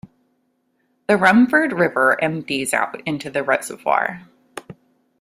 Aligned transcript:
The 1.05 1.15
Rumford 1.15 1.73
River 1.73 2.19
empties 2.23 2.73
out 2.73 2.99
into 3.05 3.29
the 3.29 3.43
reservoir. 3.43 4.23